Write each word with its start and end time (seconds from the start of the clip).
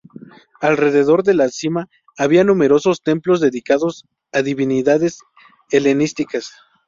Alrededor 0.61 1.21
de 1.21 1.35
la 1.35 1.47
sima 1.49 1.87
había 2.17 2.43
numerosos 2.43 3.03
templos 3.03 3.39
dedicados 3.39 4.05
a 4.33 4.41
divinidades 4.41 5.19
Helenísticas. 5.69 6.51